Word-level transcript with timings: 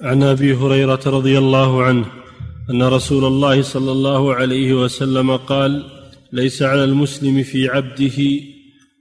عن 0.00 0.22
أبي 0.22 0.54
هريرة 0.54 1.00
رضي 1.06 1.38
الله 1.38 1.84
عنه 1.84 2.06
أن 2.70 2.82
رسول 2.82 3.24
الله 3.24 3.62
صلى 3.62 3.92
الله 3.92 4.34
عليه 4.34 4.72
وسلم 4.72 5.36
قال 5.36 5.86
ليس 6.32 6.62
على 6.62 6.84
المسلم 6.84 7.42
في 7.42 7.68
عبده 7.68 8.42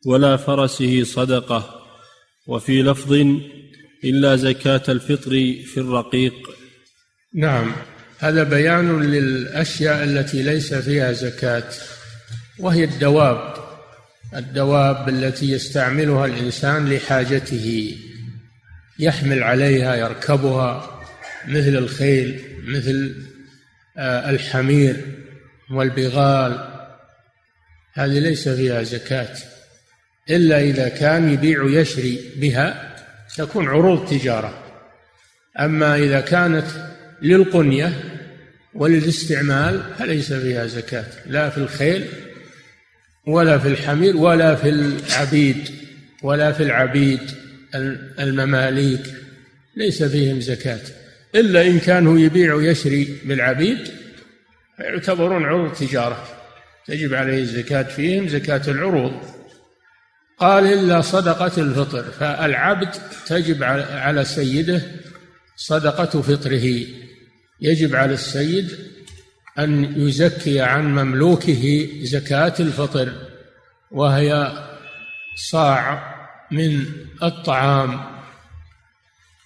ولا 0.06 0.38
فرسه 0.38 1.04
صدقة 1.04 1.86
وفي 2.48 2.84
لفظ 2.84 3.14
إلا 4.04 4.36
زكاة 4.36 4.82
الفطر 4.90 5.32
في 5.66 5.78
الرقيق 5.78 6.34
نعم 7.34 7.72
هذا 8.20 8.44
بيان 8.44 9.02
للأشياء 9.02 10.04
التي 10.04 10.44
ليس 10.44 10.74
فيها 10.74 11.12
زكاة 11.12 11.70
وهي 12.60 12.84
الدواب 12.84 13.54
الدواب 14.36 15.10
التي 15.10 15.52
يستعملها 15.52 16.26
الإنسان 16.26 16.90
لحاجته. 16.90 17.98
يحمل 19.00 19.44
عليها 19.44 19.96
يركبها 19.96 21.02
مثل 21.48 21.78
الخيل 21.78 22.42
مثل 22.68 23.16
آه، 23.98 24.30
الحمير 24.30 25.02
والبغال. 25.72 26.70
هذه 27.94 28.20
ليس 28.20 28.50
فيها 28.50 28.84
زكاة. 28.84 29.36
إلا 30.30 30.62
إذا 30.62 30.90
كان 30.90 31.34
يبيع 31.34 31.62
ويشري 31.62 32.20
بها 32.36 32.96
تكون 33.36 33.68
عروض 33.68 34.10
تجارة. 34.10 34.64
أما 35.60 35.96
إذا 35.96 36.22
كانت 36.22 36.68
للقنية 37.22 37.94
وللاستعمال 38.74 39.84
فليس 40.00 40.34
فيها 40.34 40.66
زكاة. 40.66 41.06
لا 41.26 41.50
في 41.50 41.58
الخيل 41.58 42.08
ولا 43.28 43.58
في 43.58 43.68
الحمير 43.68 44.18
ولا 44.18 44.56
في 44.56 44.70
العبيد 44.70 45.70
ولا 46.24 46.52
في 46.52 46.64
العبيد. 46.64 47.45
المماليك 48.20 49.14
ليس 49.76 50.04
فيهم 50.04 50.42
زكاة. 50.42 50.82
إلا 51.36 51.68
إن 51.68 51.80
كانوا 51.80 52.20
يبيع 52.20 52.54
ويشري 52.54 53.18
بالعبيد 53.24 53.92
فيعتبرون 54.78 55.44
عروض 55.44 55.74
تجارة. 55.74 56.28
تجب 56.88 57.14
عليه 57.14 57.42
الزكاة 57.42 57.84
فيهم 57.84 58.28
زكاة 58.28 58.62
العروض. 58.68 59.14
قال 60.40 60.66
إلا 60.66 61.02
صدقة 61.02 61.62
الفطر 61.62 62.04
فالعبد 62.04 62.90
تجب 63.28 63.64
على 63.64 64.26
سيده 64.26 64.82
صدقة 65.56 66.22
فطره. 66.22 66.86
يجب 67.62 67.96
على 67.96 68.14
السيد 68.14 68.70
أن 69.60 69.94
يزكي 69.98 70.62
عن 70.62 70.96
مملوكه 70.96 71.90
زكاة 72.02 72.54
الفطر 72.60 73.14
وهي 73.92 74.54
صاع 75.36 76.15
من 76.52 76.86
الطعام 77.24 78.02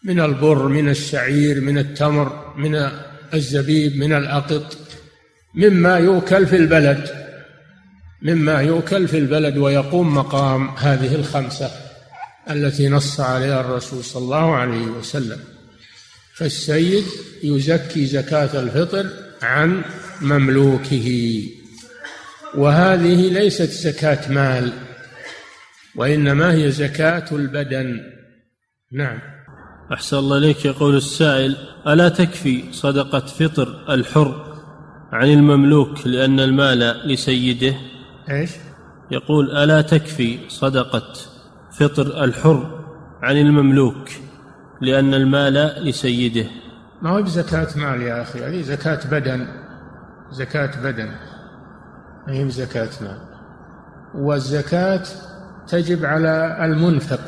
من 0.03 0.19
البر 0.19 0.67
من 0.67 0.89
الشعير 0.89 1.61
من 1.61 1.78
التمر 1.78 2.53
من 2.58 2.89
الزبيب 3.33 3.97
من 3.97 4.14
الأقط 4.14 4.78
مما 5.53 5.97
يؤكل 5.97 6.47
في 6.47 6.55
البلد 6.55 7.20
مما 8.22 8.61
يؤكل 8.61 9.08
في 9.08 9.17
البلد 9.17 9.58
ويقوم 9.58 10.16
مقام 10.16 10.70
هذه 10.70 11.16
الخمسة 11.16 11.72
التي 12.50 12.88
نص 12.89 13.20
عليها 13.20 13.61
الرسول 13.61 14.03
صلى 14.03 14.23
الله 14.23 14.55
عليه 14.55 14.86
وسلم. 14.86 15.39
فالسيد 16.36 17.03
يزكي 17.44 18.05
زكاة 18.05 18.59
الفطر 18.59 19.09
عن 19.42 19.81
مملوكه 20.22 21.44
وهذه 22.55 23.30
ليست 23.33 23.72
زكاة 23.72 24.31
مال. 24.31 24.73
وإنما 26.00 26.53
هي 26.53 26.72
زكاة 26.72 27.25
البدن. 27.31 28.00
نعم. 28.92 29.19
أحسن 29.94 30.17
الله 30.17 30.38
إليك 30.38 30.66
يقول 30.66 30.95
السائل 30.95 31.58
ألا 31.88 32.09
تكفي 32.09 32.64
صدقة 32.72 33.19
فطر 33.19 33.94
الحر 33.94 34.45
عن 35.11 35.27
المملوك 35.27 36.08
لأن 36.08 36.39
المال 36.39 36.80
لسيده؟ 37.08 37.75
إيش؟ 38.30 38.52
يقول 39.11 39.58
ألا 39.58 39.82
تكفي 39.82 40.39
صدقة 40.49 41.14
فطر 41.71 42.23
الحر 42.23 42.86
عن 43.21 43.38
المملوك 43.38 44.09
لأن 44.82 45.14
المال 45.14 45.54
لسيده؟ 45.83 46.45
ما 47.02 47.09
هو 47.09 47.21
بزكاة 47.21 47.67
مال 47.76 48.02
يا 48.02 48.21
أخي 48.21 48.39
هذه 48.39 48.61
زكاة 48.61 48.99
بدن. 49.11 49.48
زكاة 50.32 50.82
بدن. 50.83 51.11
ما 52.27 52.33
هي 52.33 52.49
زكاة 52.49 52.89
مال. 53.02 53.21
والزكاة 54.15 55.04
تجب 55.70 56.06
على 56.06 56.58
المنفق. 56.66 57.22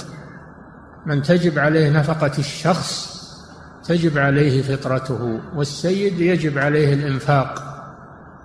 من 1.06 1.22
تجب 1.22 1.59
عليه 1.59 1.90
نفقة 1.90 2.31
الشخص 2.40 3.12
تجب 3.84 4.18
عليه 4.18 4.62
فطرته 4.62 5.40
والسيد 5.56 6.19
يجب 6.19 6.57
عليه 6.57 6.94
الإنفاق 6.94 7.63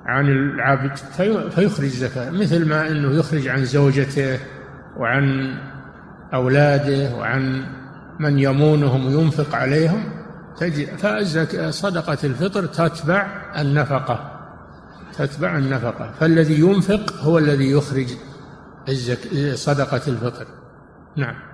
عن 0.07 0.29
العبد 0.29 0.97
فيخرج 1.51 1.89
زكاة 1.89 2.31
مثل 2.31 2.69
ما 2.69 2.89
أنه 2.89 3.19
يخرج 3.19 3.49
عن 3.49 3.65
زوجته 3.65 4.39
وعن 4.97 5.55
أولاده 6.35 7.15
وعن 7.15 7.67
من 8.21 8.39
يمونهم 8.39 9.07
وينفق 9.07 9.55
عليهم 9.55 10.05
فصدقة 10.99 12.19
الفطر 12.25 12.67
تتبع 12.67 13.27
النفقة 13.59 14.33
تتبع 15.19 15.59
النفقة. 15.59 16.13
فالذي 16.21 16.61
ينفق 16.61 17.13
هو 17.21 17.39
الذي 17.39 17.71
يخرج 17.71 18.07
صدقة 19.55 20.09
الفطر. 20.09 20.47
نعم. 21.17 21.47